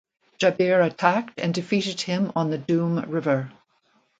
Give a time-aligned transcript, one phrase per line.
[0.39, 3.51] Djabir attacked and defeated him on the Dume River.